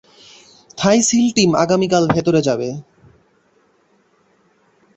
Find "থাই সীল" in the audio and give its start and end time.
0.77-1.27